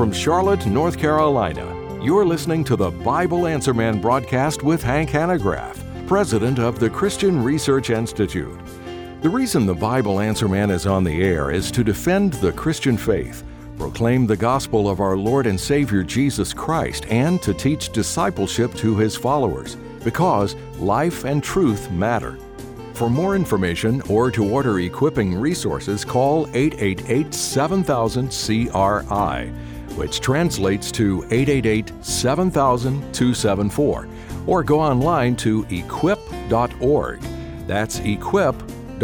[0.00, 6.06] From Charlotte, North Carolina, you're listening to the Bible Answer Man broadcast with Hank Hanegraaff,
[6.06, 8.58] president of the Christian Research Institute.
[9.20, 12.96] The reason the Bible Answer Man is on the air is to defend the Christian
[12.96, 13.44] faith,
[13.76, 18.96] proclaim the gospel of our Lord and Savior Jesus Christ, and to teach discipleship to
[18.96, 22.38] his followers, because life and truth matter.
[23.00, 29.50] For more information or to order equipping resources, call 888 7000 CRI
[29.96, 34.06] which translates to 888 7000 274,
[34.46, 37.22] or go online to equip.org.
[37.66, 39.00] That's equip.org.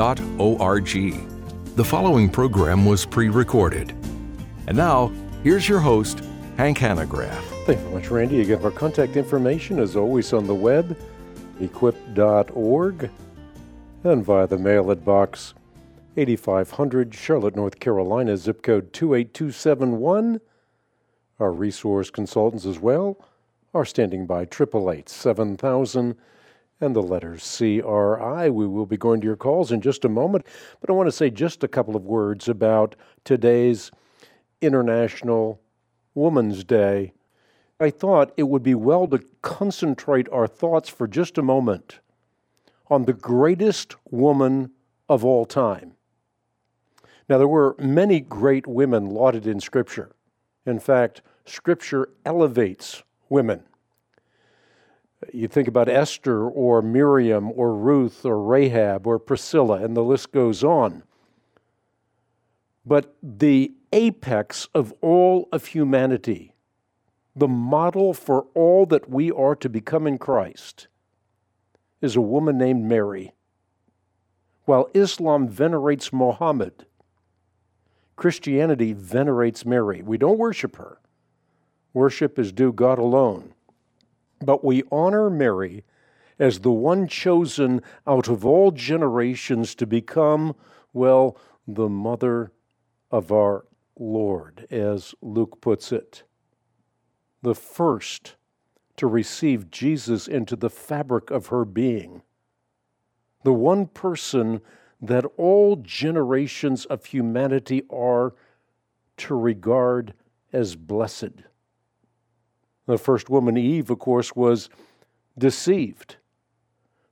[1.77, 3.95] The following program was pre recorded.
[4.67, 5.11] And now,
[5.43, 6.21] here's your host,
[6.59, 7.41] Hank Hanegraaff.
[7.65, 8.43] Thank you very much, Randy.
[8.43, 10.99] Again, our contact information is always on the web,
[11.61, 13.11] equip.org,
[14.07, 15.55] and via the mail at box
[16.17, 20.41] 8500, Charlotte, North Carolina, zip code 28271.
[21.41, 23.19] Our resource consultants as well
[23.75, 26.17] are standing by 888 7000
[26.81, 28.51] and the letters CRI.
[28.51, 30.47] We will be going to your calls in just a moment,
[30.81, 33.91] but I want to say just a couple of words about today's
[34.61, 35.61] International
[36.15, 37.13] Women's Day.
[37.81, 41.99] I thought it would be well to concentrate our thoughts for just a moment
[42.89, 44.71] on the greatest woman
[45.09, 45.93] of all time.
[47.29, 50.13] Now, there were many great women lauded in Scripture.
[50.65, 53.63] In fact, Scripture elevates women.
[55.33, 60.31] You think about Esther or Miriam or Ruth or Rahab or Priscilla, and the list
[60.31, 61.03] goes on.
[62.85, 66.55] But the apex of all of humanity,
[67.35, 70.87] the model for all that we are to become in Christ,
[72.01, 73.33] is a woman named Mary.
[74.65, 76.87] While Islam venerates Mohammed,
[78.17, 80.03] Christianity venerates Mary.
[80.03, 80.99] We don't worship her.
[81.93, 83.55] Worship is due God alone.
[84.41, 85.85] But we honor Mary
[86.39, 90.55] as the one chosen out of all generations to become,
[90.93, 92.53] well, the mother
[93.11, 93.65] of our
[93.99, 96.25] Lord, as Luke puts it.
[97.43, 98.37] The first
[98.97, 102.23] to receive Jesus into the fabric of her being.
[103.45, 104.61] The one person
[105.01, 108.35] that all generations of humanity are
[109.19, 110.15] to regard
[110.53, 111.43] as blessed.
[112.87, 114.71] The first woman, Eve, of course, was
[115.37, 116.17] deceived.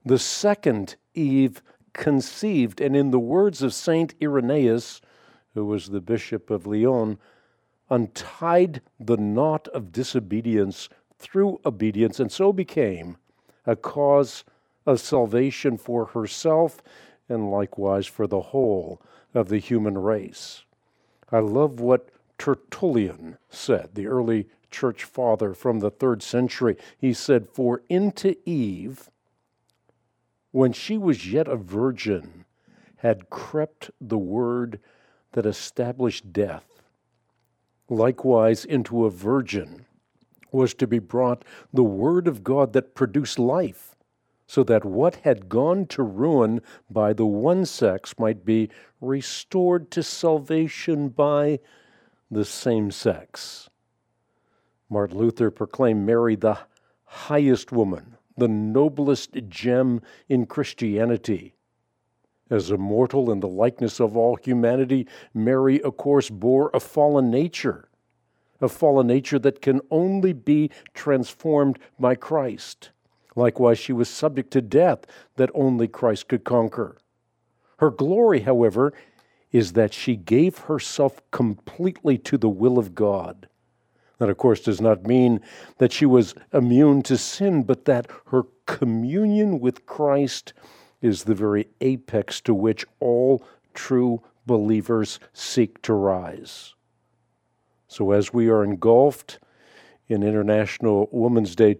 [0.05, 1.63] The second, Eve,
[1.93, 5.01] conceived, and in the words of Saint Irenaeus,
[5.55, 7.19] who was the bishop of Lyon,
[7.91, 10.89] untied the knot of disobedience
[11.25, 13.17] through obedience, and so became
[13.67, 14.45] a cause
[14.87, 16.83] of salvation for herself
[17.29, 19.01] and likewise for the whole
[19.33, 20.65] of the human race.
[21.33, 26.77] I love what Tertullian said, the early church father from the third century.
[26.99, 29.09] He said, For into Eve,
[30.51, 32.45] when she was yet a virgin,
[32.97, 34.79] had crept the word
[35.33, 36.83] that established death.
[37.89, 39.87] Likewise, into a virgin
[40.55, 43.97] was to be brought the word of God that produced life,
[44.47, 48.71] so that what had gone to ruin by the one sex might be
[49.01, 51.59] restored to salvation by
[52.31, 53.69] the same sex.
[54.89, 56.59] Martin Luther proclaimed Mary the
[57.05, 61.55] highest woman, the noblest gem in Christianity.
[62.51, 67.31] As a mortal in the likeness of all humanity, Mary, of course, bore a fallen
[67.31, 67.89] nature,
[68.61, 72.91] a fallen nature that can only be transformed by Christ.
[73.37, 75.07] Likewise, she was subject to death
[75.37, 76.97] that only Christ could conquer.
[77.79, 78.93] Her glory, however,
[79.51, 83.49] is that she gave herself completely to the will of God.
[84.19, 85.41] That, of course, does not mean
[85.79, 90.53] that she was immune to sin, but that her communion with Christ
[91.03, 96.75] is the very apex to which all true believers seek to rise.
[97.95, 99.39] So, as we are engulfed
[100.09, 101.77] in International Women's Day,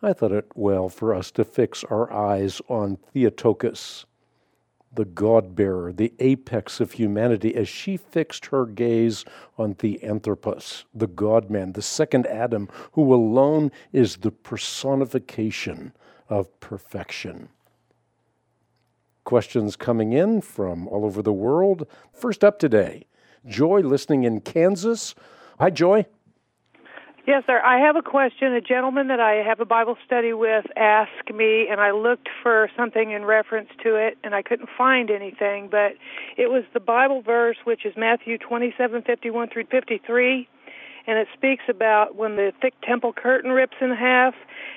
[0.00, 4.06] I thought it well for us to fix our eyes on Theotokos,
[4.94, 9.24] the God bearer, the apex of humanity, as she fixed her gaze
[9.58, 15.92] on Theanthropos, the God man, the second Adam, who alone is the personification
[16.28, 17.48] of perfection.
[19.24, 21.88] Questions coming in from all over the world.
[22.12, 23.06] First up today,
[23.44, 25.16] Joy listening in Kansas.
[25.58, 26.04] Hi, Joy.
[27.26, 27.60] Yes, sir.
[27.64, 28.52] I have a question.
[28.52, 32.70] A gentleman that I have a Bible study with asked me, and I looked for
[32.76, 35.68] something in reference to it, and I couldn't find anything.
[35.68, 35.92] But
[36.36, 40.46] it was the Bible verse, which is Matthew twenty-seven fifty-one through fifty-three,
[41.06, 44.34] and it speaks about when the thick temple curtain rips in half,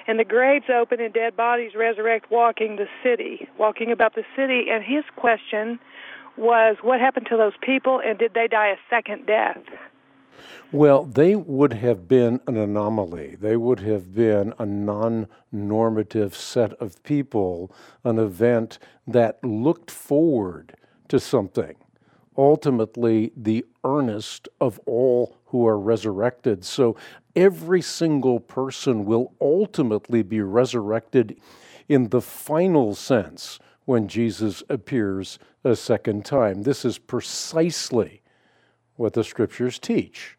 [0.08, 4.68] and the graves open and dead bodies resurrect, walking the city, walking about the city.
[4.72, 5.78] And his question
[6.38, 9.62] was, what happened to those people, and did they die a second death?
[10.72, 13.36] Well, they would have been an anomaly.
[13.40, 17.72] They would have been a non normative set of people,
[18.04, 20.76] an event that looked forward
[21.08, 21.76] to something.
[22.38, 26.64] Ultimately, the earnest of all who are resurrected.
[26.64, 26.96] So
[27.36, 31.40] every single person will ultimately be resurrected
[31.88, 36.62] in the final sense when Jesus appears a second time.
[36.62, 38.22] This is precisely
[39.00, 40.38] what the scriptures teach.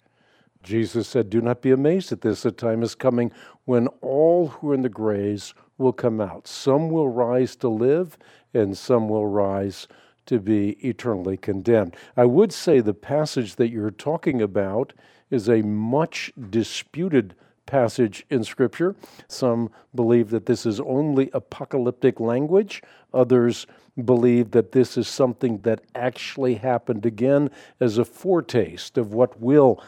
[0.63, 2.43] Jesus said, Do not be amazed at this.
[2.43, 3.33] The time is coming
[3.65, 6.47] when all who are in the graves will come out.
[6.47, 8.19] Some will rise to live,
[8.53, 9.89] and some will rise
[10.27, 11.97] to be eternally condemned.
[12.19, 14.93] I would say the passage that you're talking about
[15.31, 17.35] is a much disputed
[17.71, 18.97] passage in Scripture.
[19.29, 22.83] Some believe that this is only apocalyptic language,
[23.15, 23.67] others
[24.05, 29.81] believe that this is something that actually happened again as a foretaste of what will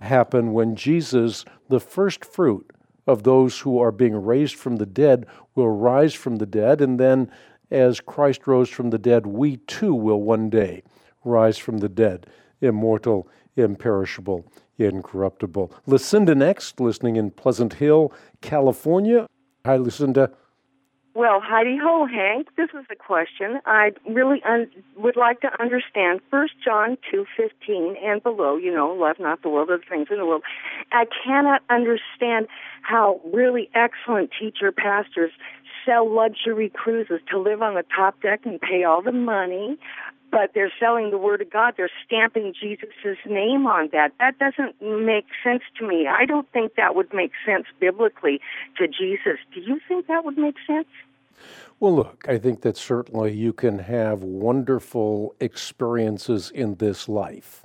[0.00, 2.70] happen when Jesus, the first fruit
[3.06, 5.26] of those who are being raised from the dead,
[5.56, 6.80] will rise from the dead.
[6.80, 7.30] And then,
[7.70, 10.82] as Christ rose from the dead, we too will one day
[11.24, 12.26] rise from the dead,
[12.60, 14.44] immortal, imperishable,
[14.78, 15.72] incorruptible.
[15.86, 19.26] Lucinda next, listening in Pleasant Hill, California.
[19.64, 20.32] Hi, Lucinda.
[21.16, 22.48] Well, Heidi Ho, Hank.
[22.56, 23.60] This is a question.
[23.66, 28.56] I really un- would like to understand First John two fifteen and below.
[28.56, 30.42] You know, love not the world, of the things in the world.
[30.90, 32.48] I cannot understand
[32.82, 35.30] how really excellent teacher pastors
[35.84, 39.78] sell luxury cruises to live on the top deck and pay all the money,
[40.30, 41.74] but they're selling the word of God.
[41.76, 44.12] They're stamping Jesus' name on that.
[44.18, 46.08] That doesn't make sense to me.
[46.08, 48.40] I don't think that would make sense biblically
[48.78, 49.38] to Jesus.
[49.54, 50.88] Do you think that would make sense?
[51.80, 57.63] Well, look, I think that certainly you can have wonderful experiences in this life.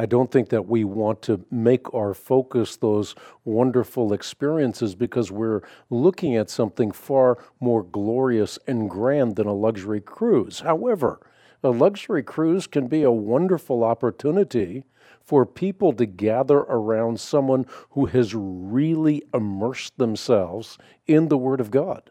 [0.00, 5.62] I don't think that we want to make our focus those wonderful experiences because we're
[5.90, 10.60] looking at something far more glorious and grand than a luxury cruise.
[10.60, 11.18] However,
[11.64, 14.84] a luxury cruise can be a wonderful opportunity
[15.20, 20.78] for people to gather around someone who has really immersed themselves
[21.08, 22.10] in the Word of God.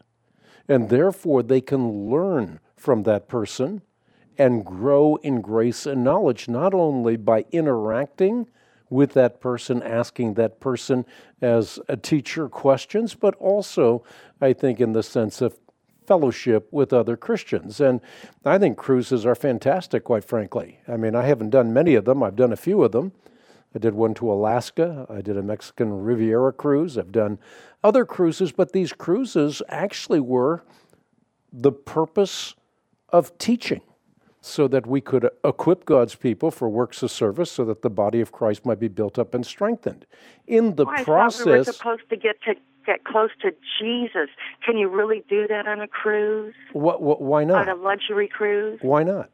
[0.68, 3.80] And therefore, they can learn from that person
[4.38, 8.48] and grow in grace and knowledge, not only by interacting
[8.90, 11.04] with that person, asking that person
[11.42, 14.02] as a teacher questions, but also,
[14.40, 15.58] I think, in the sense of
[16.06, 17.80] fellowship with other Christians.
[17.80, 18.00] And
[18.44, 20.78] I think cruises are fantastic, quite frankly.
[20.88, 23.12] I mean, I haven't done many of them, I've done a few of them.
[23.74, 25.06] I did one to Alaska.
[25.10, 26.96] I did a Mexican Riviera cruise.
[26.96, 27.38] I've done
[27.84, 30.64] other cruises, but these cruises actually were
[31.52, 32.54] the purpose
[33.10, 33.82] of teaching
[34.40, 38.20] so that we could equip God's people for works of service so that the body
[38.20, 40.06] of Christ might be built up and strengthened.
[40.46, 42.54] In the oh, process, we were supposed to get to
[42.86, 44.30] get close to Jesus.
[44.64, 46.54] Can you really do that on a cruise?
[46.72, 47.68] What, what, why not?
[47.68, 48.78] On a luxury cruise?
[48.80, 49.30] Why not?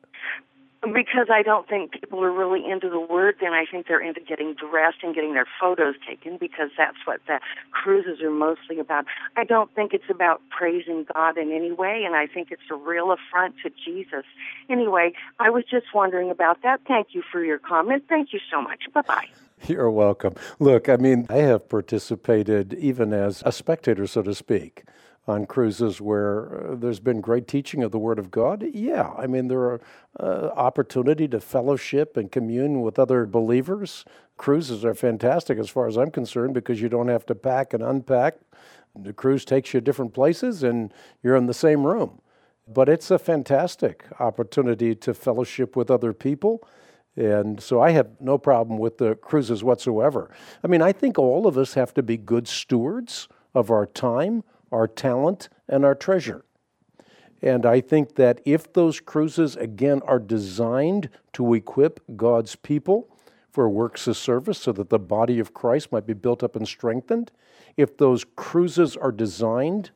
[0.93, 4.21] Because I don't think people are really into the word, and I think they're into
[4.21, 9.07] getting dressed and getting their photos taken because that's what the cruises are mostly about.
[9.37, 12.75] I don't think it's about praising God in any way, and I think it's a
[12.75, 14.25] real affront to Jesus.
[14.69, 16.81] Anyway, I was just wondering about that.
[16.87, 18.05] Thank you for your comment.
[18.09, 18.85] Thank you so much.
[18.93, 19.29] Bye bye.
[19.67, 20.35] You're welcome.
[20.59, 24.85] Look, I mean, I have participated even as a spectator, so to speak
[25.27, 28.65] on cruises where uh, there's been great teaching of the Word of God?
[28.73, 29.81] Yeah, I mean, there are
[30.21, 34.05] uh, opportunity to fellowship and commune with other believers.
[34.37, 37.83] Cruises are fantastic as far as I'm concerned because you don't have to pack and
[37.83, 38.37] unpack.
[38.95, 42.21] The cruise takes you different places and you're in the same room.
[42.67, 46.67] But it's a fantastic opportunity to fellowship with other people.
[47.17, 50.31] And so I have no problem with the cruises whatsoever.
[50.63, 54.43] I mean, I think all of us have to be good stewards of our time,
[54.75, 56.45] our talent, and our treasure.
[57.41, 63.09] And I think that if those cruises, again, are designed to equip God's people
[63.51, 66.67] for works of service so that the body of Christ might be built up and
[66.67, 67.31] strengthened,
[67.77, 69.91] if those cruises are designed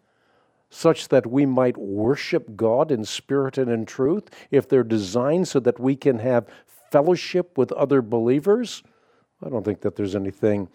[0.70, 5.58] such that we might worship God in spirit and in truth, if they're designed so
[5.60, 6.46] that we can have
[6.90, 8.82] fellowship with other believers,
[9.42, 10.68] I don't think that there's anything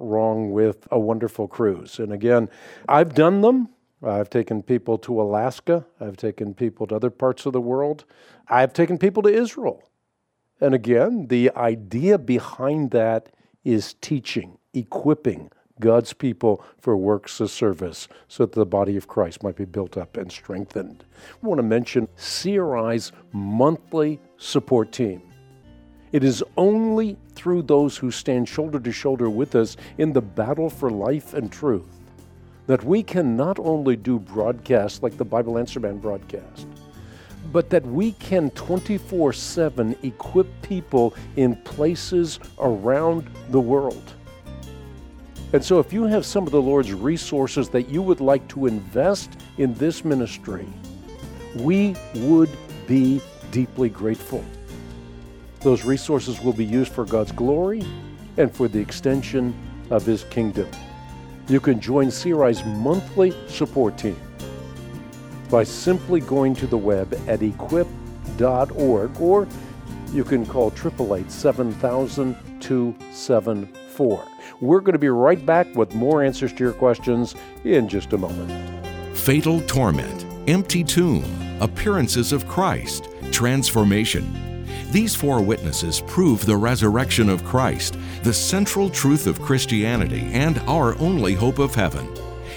[0.00, 1.98] wrong with a wonderful cruise.
[1.98, 2.48] And again,
[2.88, 3.68] I've done them.
[4.02, 5.84] I've taken people to Alaska.
[6.00, 8.04] I've taken people to other parts of the world.
[8.48, 9.82] I've taken people to Israel.
[10.60, 13.28] And again, the idea behind that
[13.64, 19.42] is teaching, equipping God's people for works of service so that the body of Christ
[19.42, 21.04] might be built up and strengthened.
[21.42, 25.29] I want to mention CRI's monthly support team.
[26.12, 30.68] It is only through those who stand shoulder to shoulder with us in the battle
[30.68, 31.86] for life and truth
[32.66, 36.68] that we can not only do broadcasts like the Bible Answer Man broadcast,
[37.52, 44.12] but that we can 24 7 equip people in places around the world.
[45.52, 48.66] And so, if you have some of the Lord's resources that you would like to
[48.66, 50.68] invest in this ministry,
[51.56, 52.50] we would
[52.86, 54.44] be deeply grateful.
[55.60, 57.84] Those resources will be used for God's glory
[58.36, 59.54] and for the extension
[59.90, 60.68] of His kingdom.
[61.48, 64.18] You can join CRI's monthly support team
[65.50, 69.48] by simply going to the web at equip.org or
[70.12, 74.24] you can call 888 7000 274.
[74.60, 78.18] We're going to be right back with more answers to your questions in just a
[78.18, 79.16] moment.
[79.16, 81.24] Fatal torment, empty tomb,
[81.60, 84.49] appearances of Christ, transformation
[84.90, 90.98] these four witnesses prove the resurrection of Christ, the central truth of Christianity, and our
[90.98, 92.08] only hope of heaven.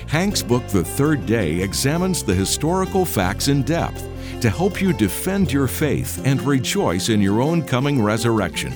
[0.07, 4.07] Hank's book, The Third Day, examines the historical facts in depth
[4.41, 8.73] to help you defend your faith and rejoice in your own coming resurrection.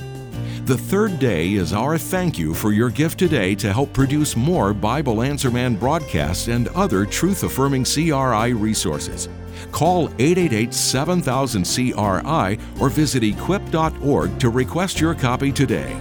[0.67, 4.73] The third day is our thank you for your gift today to help produce more
[4.73, 9.29] Bible Answer Man broadcasts and other truth affirming CRI resources.
[9.71, 15.95] Call 888 7000 CRI or visit equip.org to request your copy today.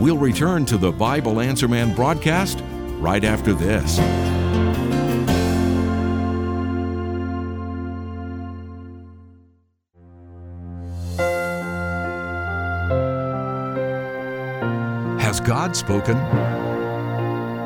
[0.00, 2.64] We'll return to the Bible Answer Man broadcast
[3.00, 3.98] right after this.
[15.34, 16.16] Has God spoken?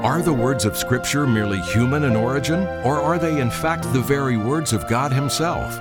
[0.03, 4.01] Are the words of Scripture merely human in origin, or are they in fact the
[4.01, 5.75] very words of God Himself?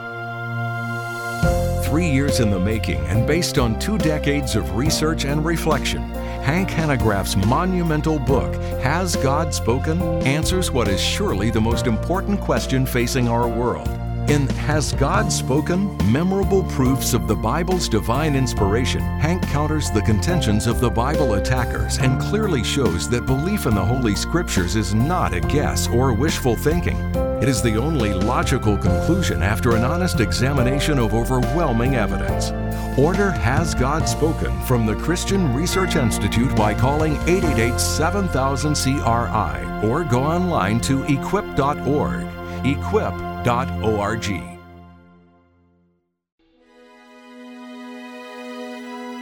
[1.85, 6.01] Three years in the making and based on two decades of research and reflection,
[6.43, 10.01] Hank Hanegraaff's monumental book, Has God Spoken?
[10.23, 13.96] answers what is surely the most important question facing our world
[14.29, 15.95] in Has God Spoken?
[16.11, 21.97] Memorable Proofs of the Bible's Divine Inspiration, Hank counters the contentions of the Bible attackers
[21.97, 26.55] and clearly shows that belief in the Holy Scriptures is not a guess or wishful
[26.55, 26.97] thinking.
[27.41, 32.51] It is the only logical conclusion after an honest examination of overwhelming evidence.
[32.97, 40.03] Order Has God Spoken from the Christian Research Institute by calling 888 7000 CRI or
[40.03, 42.27] go online to equip.org.
[42.65, 43.26] Equip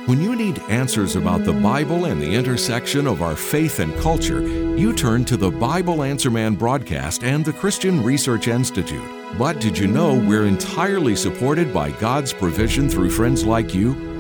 [0.08, 4.42] when you need answers about the Bible and the intersection of our faith and culture,
[4.76, 9.08] you turn to the Bible Answer Man broadcast and the Christian Research Institute.
[9.38, 14.15] But did you know we're entirely supported by God's provision through friends like you?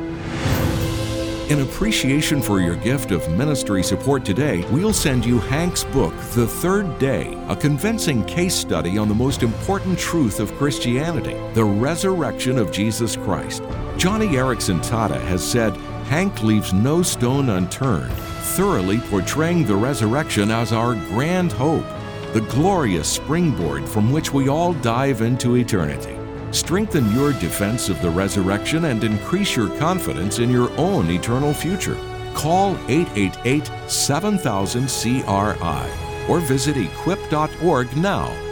[1.49, 6.47] In appreciation for your gift of ministry support today, we'll send you Hank's book, The
[6.47, 12.57] Third Day, a convincing case study on the most important truth of Christianity, the resurrection
[12.57, 13.61] of Jesus Christ.
[13.95, 18.11] Joni Eareckson Tada has said, Hank leaves no stone unturned,
[18.57, 21.85] thoroughly portraying the resurrection as our grand hope,
[22.33, 26.14] the glorious springboard from which we all dive into eternity.
[26.55, 31.97] Strengthen your defense of the resurrection and increase your confidence in your own eternal future.
[32.33, 38.44] Call 888 7000 CRI or visit equip.org now.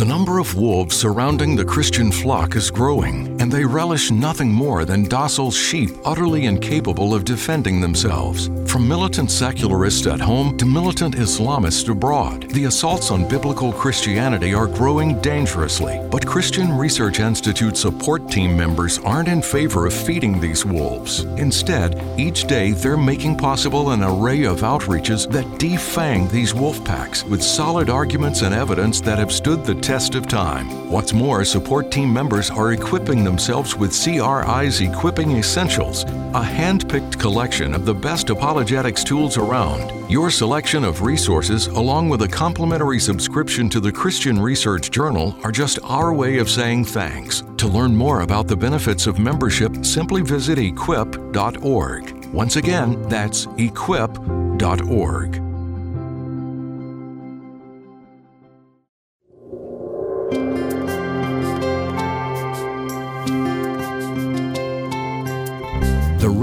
[0.00, 4.86] The number of wolves surrounding the Christian flock is growing, and they relish nothing more
[4.86, 8.48] than docile sheep utterly incapable of defending themselves.
[8.64, 14.66] From militant secularists at home to militant Islamists abroad, the assaults on biblical Christianity are
[14.66, 16.00] growing dangerously.
[16.10, 21.24] But Christian Research Institute support team members aren't in favor of feeding these wolves.
[21.36, 27.22] Instead, each day they're making possible an array of outreaches that defang these wolf packs
[27.24, 30.88] with solid arguments and evidence that have stood the test of time.
[30.88, 37.18] What's more, support team members are equipping themselves with CRI's Equipping Essentials, a hand picked
[37.18, 40.08] collection of the best apologetics tools around.
[40.08, 45.50] Your selection of resources, along with a complimentary subscription to the Christian Research Journal, are
[45.50, 47.42] just our way of saying thanks.
[47.56, 52.26] To learn more about the benefits of membership, simply visit equip.org.
[52.26, 55.49] Once again, that's equip.org.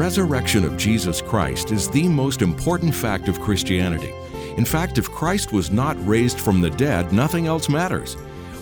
[0.07, 4.13] resurrection of Jesus Christ is the most important fact of Christianity.
[4.55, 8.15] In fact, if Christ was not raised from the dead, nothing else matters.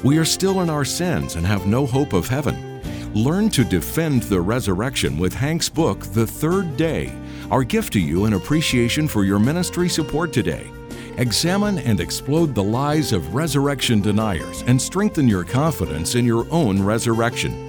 [0.04, 2.82] We are still in our sins and have no hope of heaven.
[3.14, 7.14] Learn to defend the resurrection with Hank's book, The Third Day,
[7.52, 10.72] our gift to you in appreciation for your ministry support today.
[11.20, 16.82] Examine and explode the lies of resurrection deniers and strengthen your confidence in your own
[16.82, 17.65] resurrection.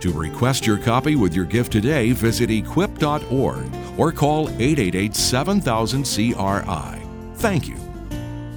[0.00, 7.06] To request your copy with your gift today, visit equip.org or call 888 7000 CRI.
[7.34, 7.76] Thank you.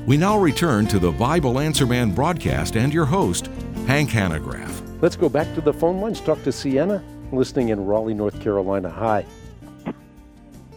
[0.05, 3.49] We now return to the Bible Answer Man broadcast and your host,
[3.87, 5.01] Hank Hanegraaff.
[5.01, 6.21] Let's go back to the phone lines.
[6.21, 7.03] Talk to Sienna,
[7.33, 8.89] listening in Raleigh, North Carolina.
[8.89, 9.25] Hi.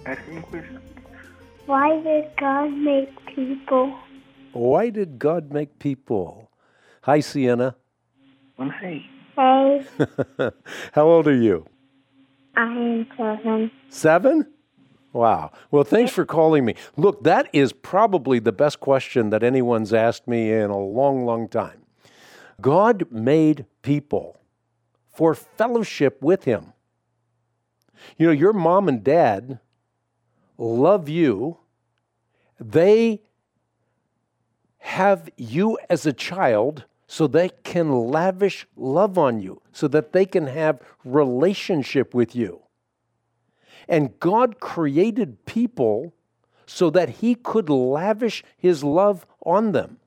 [0.05, 0.81] Asking a question.
[1.67, 3.97] Why did God make people?
[4.53, 6.51] Why did God make people?
[7.03, 7.77] Hi, Sienna.
[8.57, 9.05] Well, hey,
[9.37, 9.85] Hey,
[10.93, 11.67] How old are you?
[12.57, 13.71] I am seven.
[13.91, 14.47] Seven?
[15.13, 15.53] Wow.
[15.71, 16.75] Well, thanks for calling me.
[16.97, 21.49] Look, that is probably the best question that anyone's asked me in a long, long
[21.49, 21.83] time.
[22.61, 24.41] God made people
[25.15, 26.73] for fellowship with Him.
[28.17, 29.59] You know, your mom and dad
[30.57, 31.59] love you,
[32.59, 33.23] they
[34.79, 40.27] have you as a child so they can lavish love on you, so that they
[40.27, 42.63] can have relationship with you.
[43.89, 46.13] And God created people
[46.67, 49.99] so that He could lavish His love on them,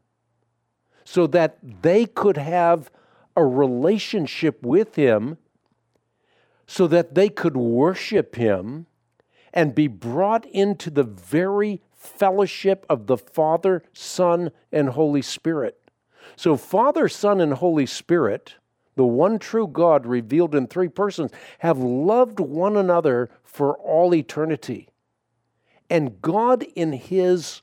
[1.06, 2.92] so that they could have
[3.36, 5.38] a relationship with Him,
[6.68, 8.86] so that they could worship Him
[9.54, 15.79] and be brought into the very fellowship of the Father, Son, and Holy Spirit.
[16.36, 18.56] So, Father, Son, and Holy Spirit,
[18.96, 24.90] the one true God revealed in three persons, have loved one another for all eternity.
[25.90, 27.62] And God, in His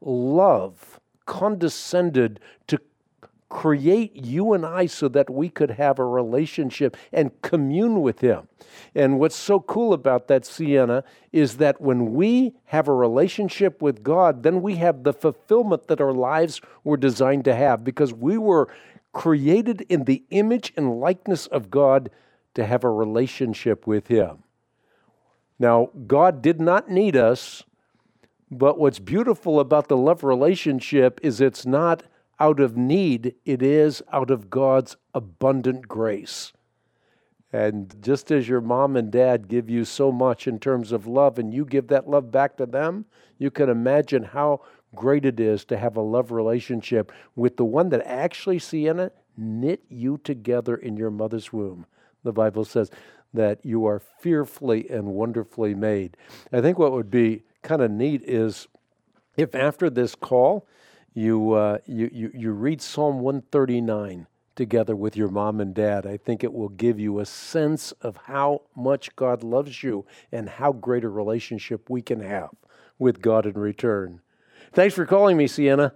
[0.00, 2.80] love, condescended to
[3.54, 8.48] create you and I so that we could have a relationship and commune with Him.
[8.96, 14.02] And what's so cool about that, Sienna, is that when we have a relationship with
[14.02, 18.36] God, then we have the fulfillment that our lives were designed to have because we
[18.36, 18.68] were
[19.12, 22.10] created in the image and likeness of God
[22.54, 24.42] to have a relationship with Him.
[25.60, 27.62] Now, God did not need us,
[28.50, 32.02] but what's beautiful about the love relationship is it's not
[32.40, 36.52] out of need, it is out of God's abundant grace.
[37.52, 41.38] And just as your mom and dad give you so much in terms of love,
[41.38, 43.04] and you give that love back to them,
[43.38, 44.62] you can imagine how
[44.94, 49.82] great it is to have a love relationship with the one that actually, Sienna, knit
[49.88, 51.86] you together in your mother's womb.
[52.24, 52.90] The Bible says
[53.32, 56.16] that you are fearfully and wonderfully made.
[56.52, 58.66] I think what would be kind of neat is
[59.36, 60.66] if after this call,
[61.14, 66.06] you, uh, you, you, you read Psalm 139 together with your mom and dad.
[66.06, 70.48] I think it will give you a sense of how much God loves you and
[70.48, 72.50] how great a relationship we can have
[72.98, 74.20] with God in return.
[74.72, 75.94] Thanks for calling me, Sienna.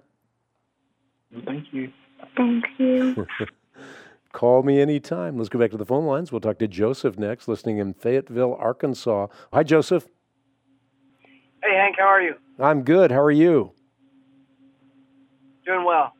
[1.44, 1.92] Thank you.
[2.36, 3.26] Thank you.
[4.32, 5.36] Call me anytime.
[5.36, 6.30] Let's go back to the phone lines.
[6.30, 9.28] We'll talk to Joseph next, listening in Fayetteville, Arkansas.
[9.52, 10.06] Hi, Joseph.
[11.62, 12.34] Hey, Hank, how are you?
[12.58, 13.10] I'm good.
[13.10, 13.72] How are you?
[15.68, 16.14] Doing well.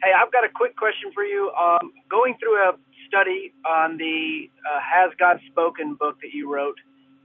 [0.00, 1.50] Hey, I've got a quick question for you.
[1.60, 2.74] Um, going through a
[3.08, 6.76] study on the uh, Has God Spoken book that you wrote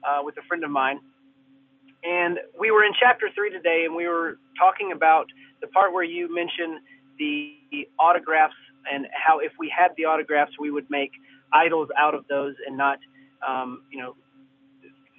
[0.04, 1.00] uh, with a friend of mine,
[2.04, 5.28] and we were in chapter three today, and we were talking about
[5.62, 6.80] the part where you mentioned
[7.20, 7.54] the
[8.00, 8.56] autographs
[8.92, 11.12] and how if we had the autographs, we would make
[11.54, 12.98] idols out of those and not,
[13.48, 14.16] um, you know,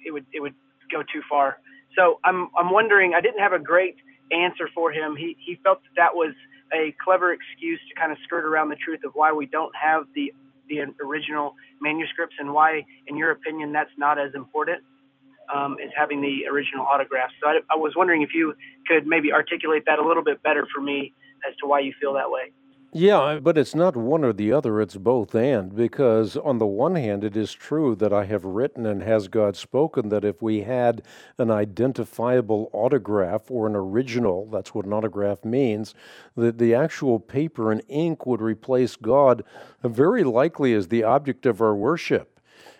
[0.05, 0.55] it would it would
[0.91, 1.59] go too far.
[1.95, 3.13] So I'm I'm wondering.
[3.13, 3.95] I didn't have a great
[4.31, 5.15] answer for him.
[5.15, 6.33] He he felt that that was
[6.73, 10.05] a clever excuse to kind of skirt around the truth of why we don't have
[10.15, 10.33] the
[10.67, 14.83] the original manuscripts and why, in your opinion, that's not as important
[15.53, 17.33] um, as having the original autographs.
[17.41, 18.53] So I, I was wondering if you
[18.87, 21.13] could maybe articulate that a little bit better for me
[21.47, 22.51] as to why you feel that way.
[22.91, 25.75] Yeah, but it's not one or the other, it's both and.
[25.75, 29.55] Because on the one hand, it is true that I have written and has God
[29.55, 31.03] spoken that if we had
[31.37, 35.93] an identifiable autograph or an original, that's what an autograph means,
[36.35, 39.43] that the actual paper and ink would replace God
[39.83, 42.38] very likely as the object of our worship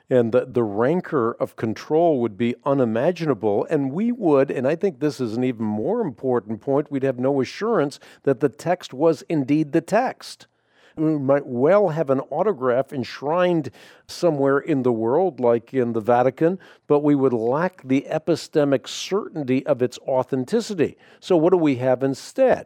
[0.10, 3.65] and the, the rancor of control would be unimaginable.
[3.69, 7.19] And we would, and I think this is an even more important point, we'd have
[7.19, 10.48] no assurance that the text was indeed the text.
[10.95, 13.69] We might well have an autograph enshrined
[14.08, 19.65] somewhere in the world, like in the Vatican, but we would lack the epistemic certainty
[19.65, 20.98] of its authenticity.
[21.22, 22.65] So, what do we have instead?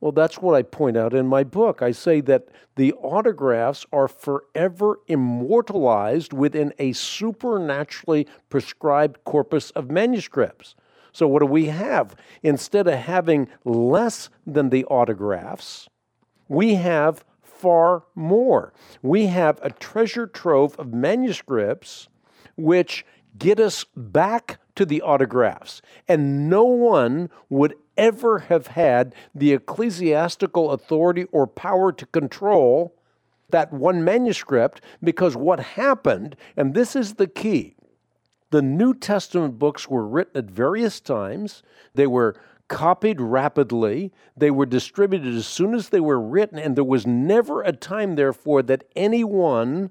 [0.00, 1.80] Well, that's what I point out in my book.
[1.80, 10.74] I say that the autographs are forever immortalized within a supernaturally prescribed corpus of manuscripts.
[11.12, 12.16] So, what do we have?
[12.42, 15.88] Instead of having less than the autographs,
[16.48, 18.74] we have far more.
[19.00, 22.08] We have a treasure trove of manuscripts
[22.56, 23.06] which
[23.38, 25.82] get us back to the autographs.
[26.08, 32.94] And no one would ever have had the ecclesiastical authority or power to control
[33.50, 37.76] that one manuscript because what happened, and this is the key,
[38.50, 41.62] the New Testament books were written at various times.
[41.94, 42.36] They were
[42.68, 44.12] copied rapidly.
[44.36, 48.14] They were distributed as soon as they were written, and there was never a time,
[48.14, 49.90] therefore, that anyone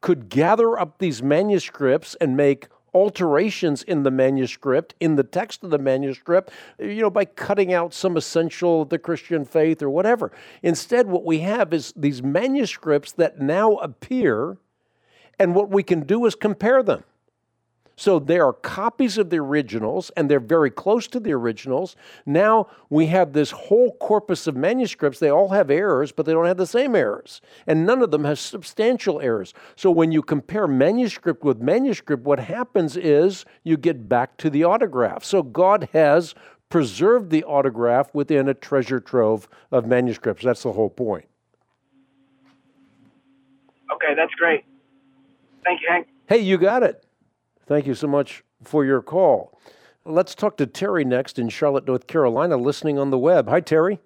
[0.00, 5.70] could gather up these manuscripts and make alterations in the manuscript, in the text of
[5.70, 10.30] the manuscript, you know, by cutting out some essential of the Christian faith or whatever.
[10.62, 14.58] Instead, what we have is these manuscripts that now appear,
[15.38, 17.04] and what we can do is compare them.
[17.96, 21.94] So there are copies of the originals, and they're very close to the originals.
[22.26, 25.18] Now we have this whole corpus of manuscripts.
[25.18, 27.40] They all have errors, but they don't have the same errors.
[27.66, 29.52] And none of them has substantial errors.
[29.76, 34.64] So when you compare manuscript with manuscript, what happens is you get back to the
[34.64, 35.24] autograph.
[35.24, 36.34] So God has
[36.70, 40.42] preserved the autograph within a treasure trove of manuscripts.
[40.42, 41.26] That's the whole point.
[43.92, 44.64] Okay, that's great.
[45.64, 46.08] Thank you, Hank.
[46.26, 47.04] Hey, you got it.
[47.66, 49.58] Thank you so much for your call.
[50.04, 53.48] Let's talk to Terry next in Charlotte, North Carolina, listening on the web.
[53.48, 54.00] Hi, Terry.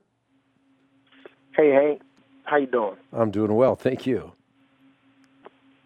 [1.57, 2.03] Hey, Hank.
[2.45, 2.97] How you doing?
[3.13, 4.33] I'm doing well, thank you.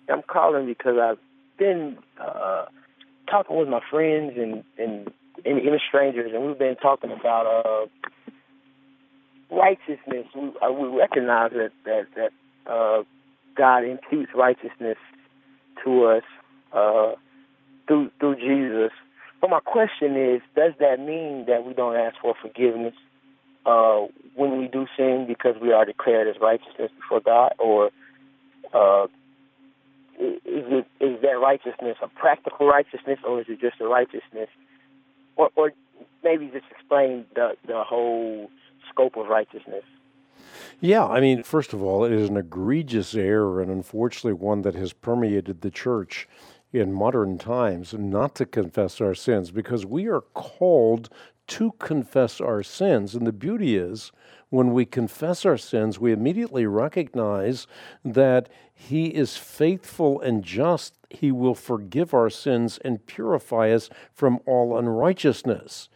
[0.09, 1.18] I'm calling because I've
[1.59, 2.66] been uh,
[3.30, 5.12] talking with my friends and, and
[5.44, 7.87] and even strangers, and we've been talking about uh,
[9.54, 10.26] righteousness.
[10.35, 13.04] We, uh, we recognize that that that uh,
[13.56, 14.98] God imputes righteousness
[15.85, 16.22] to us
[16.72, 17.12] uh,
[17.86, 18.92] through through Jesus.
[19.40, 22.94] But my question is, does that mean that we don't ask for forgiveness
[23.64, 27.90] uh, when we do sin because we are declared as righteousness before God, or
[28.74, 29.06] uh,
[30.18, 34.48] is it is that righteousness a practical righteousness, or is it just a righteousness,
[35.36, 35.72] or, or
[36.22, 38.50] maybe just explain the the whole
[38.90, 39.84] scope of righteousness?
[40.80, 44.74] Yeah, I mean, first of all, it is an egregious error, and unfortunately, one that
[44.74, 46.26] has permeated the church
[46.72, 51.09] in modern times not to confess our sins because we are called
[51.48, 53.14] to confess our sins.
[53.14, 54.12] And the beauty is,
[54.50, 57.66] when we confess our sins, we immediately recognize
[58.04, 60.94] that He is faithful and just.
[61.09, 65.88] He will forgive our sins and purify us from all unrighteousness.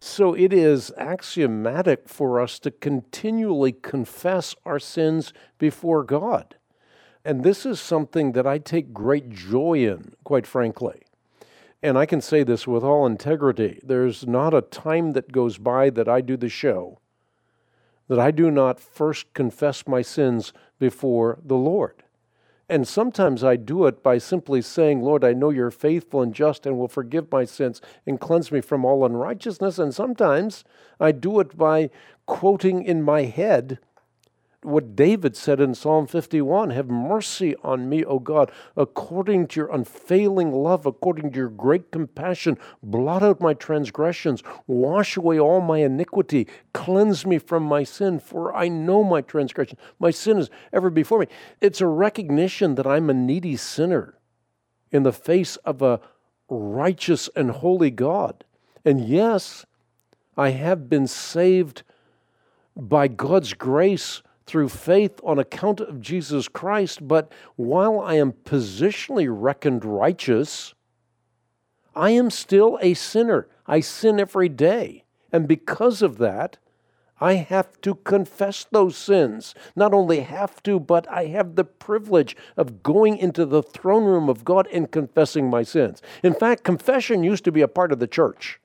[0.00, 6.56] So it is axiomatic for us to continually confess our sins before God.
[7.28, 11.02] And this is something that I take great joy in, quite frankly.
[11.82, 15.90] And I can say this with all integrity there's not a time that goes by
[15.90, 17.00] that I do the show
[18.08, 22.02] that I do not first confess my sins before the Lord.
[22.66, 26.64] And sometimes I do it by simply saying, Lord, I know you're faithful and just
[26.64, 29.78] and will forgive my sins and cleanse me from all unrighteousness.
[29.78, 30.64] And sometimes
[30.98, 31.90] I do it by
[32.24, 33.80] quoting in my head
[34.62, 39.72] what David said in Psalm 51 Have mercy on me, O God, according to your
[39.72, 42.58] unfailing love, according to your great compassion.
[42.82, 48.54] Blot out my transgressions, wash away all my iniquity, cleanse me from my sin, for
[48.54, 49.78] I know my transgression.
[49.98, 51.26] My sin is ever before me.
[51.60, 54.14] It's a recognition that I'm a needy sinner
[54.90, 56.00] in the face of a
[56.48, 58.44] righteous and holy God.
[58.84, 59.66] And yes,
[60.36, 61.82] I have been saved
[62.74, 69.28] by God's grace through faith on account of Jesus Christ, but while I am positionally
[69.30, 70.74] reckoned righteous,
[71.94, 73.46] I am still a sinner.
[73.66, 75.04] I sin every day.
[75.30, 76.56] And because of that,
[77.20, 79.54] I have to confess those sins.
[79.76, 84.28] Not only have to, but I have the privilege of going into the throne room
[84.28, 86.00] of God and confessing my sins.
[86.22, 88.60] In fact, confession used to be a part of the church.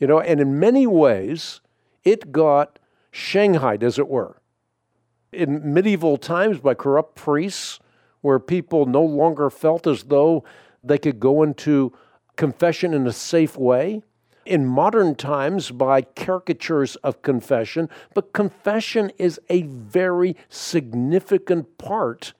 [0.00, 1.60] You know, and in many ways,
[2.02, 2.78] it got
[3.12, 4.40] shanghaied, as it were
[5.36, 7.78] in medieval times by corrupt priests,
[8.22, 10.44] where people no longer felt as though
[10.82, 11.92] they could go into
[12.36, 14.02] confession in a safe way.
[14.44, 22.32] In modern times, by caricatures of confession, but confession is a very significant part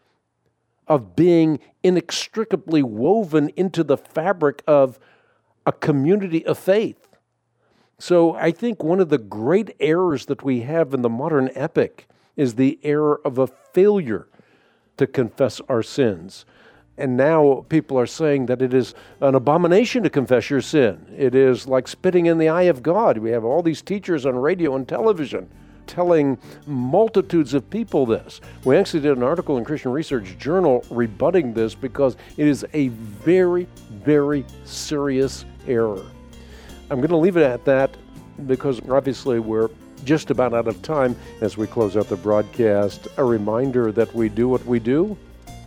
[0.86, 5.00] of being inextricably woven into the fabric of
[5.66, 7.08] a community of faith.
[7.98, 12.06] So I think one of the great errors that we have in the modern epic
[12.36, 14.28] is the error of a failure
[14.96, 16.44] to confess our sins.
[16.98, 21.06] And now people are saying that it is an abomination to confess your sin.
[21.16, 23.18] It is like spitting in the eye of God.
[23.18, 25.48] We have all these teachers on radio and television
[25.86, 28.40] telling multitudes of people this.
[28.64, 32.88] We actually did an article in Christian Research Journal rebutting this because it is a
[32.88, 36.04] very, very serious error.
[36.90, 37.96] I'm going to leave it at that
[38.46, 39.68] because obviously we're
[40.04, 43.08] just about out of time as we close out the broadcast.
[43.16, 45.16] A reminder that we do what we do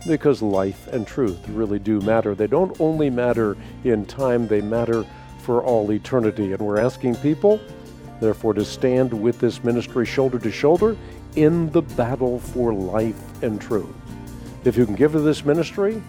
[0.06, 2.34] because life and truth really do matter.
[2.34, 5.04] They don't only matter in time, they matter
[5.42, 6.52] for all eternity.
[6.52, 7.60] And we're asking people,
[8.20, 10.96] therefore, to stand with this ministry shoulder to shoulder
[11.36, 13.94] in the battle for life and truth.
[14.64, 16.02] If you can give to this ministry,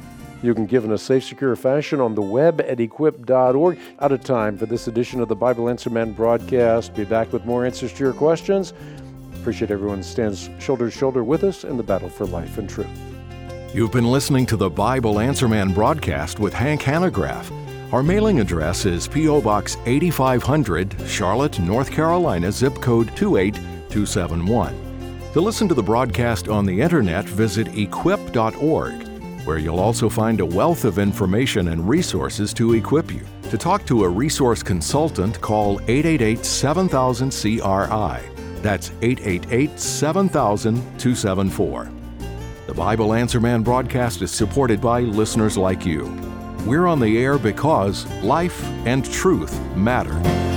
[0.44, 3.80] you can give in a safe, secure fashion on the web at equip.org.
[4.00, 6.96] Out of time for this edition of the Bible Answer Man broadcast.
[6.96, 8.74] Be back with more answers to your questions.
[9.36, 12.88] Appreciate everyone stands shoulder to shoulder with us in the battle for life and truth.
[13.74, 17.52] You've been listening to the Bible Answer Man broadcast with Hank Hanegraaff.
[17.94, 19.42] Our mailing address is P.O.
[19.42, 25.32] Box 8500, Charlotte, North Carolina, zip code 28271.
[25.34, 29.11] To listen to the broadcast on the internet, visit equip.org
[29.46, 33.22] where you'll also find a wealth of information and resources to equip you.
[33.50, 38.32] To talk to a resource consultant, call 888 7000 CRI.
[38.62, 41.92] That's 888 7000 274.
[42.68, 46.06] The Bible Answer Man broadcast is supported by listeners like you.
[46.66, 50.51] We're on the air because life and truth matter.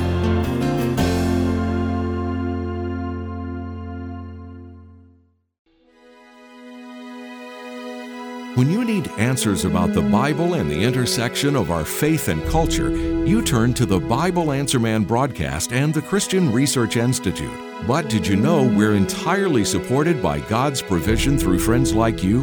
[8.54, 12.96] When you need answers about the Bible and the intersection of our faith and culture,
[13.26, 17.50] you turn to the Bible Answer Man broadcast and the Christian Research Institute.
[17.84, 22.42] But did you know we're entirely supported by God's provision through friends like you?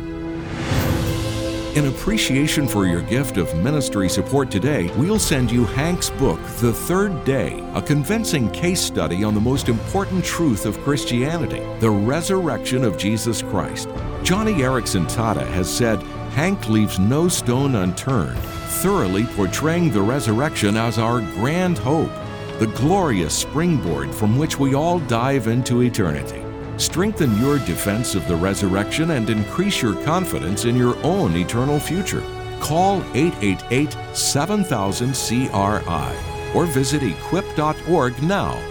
[1.76, 6.74] In appreciation for your gift of ministry support today, we'll send you Hank's book, The
[6.74, 12.84] Third Day, a convincing case study on the most important truth of Christianity the resurrection
[12.84, 13.88] of Jesus Christ.
[14.24, 16.02] Joni Eareckson Tada has said,
[16.34, 22.12] Hank leaves no stone unturned, thoroughly portraying the resurrection as our grand hope,
[22.60, 26.44] the glorious springboard from which we all dive into eternity.
[26.78, 32.24] Strengthen your defense of the resurrection and increase your confidence in your own eternal future.
[32.60, 38.71] Call 888 7000 CRI or visit equip.org now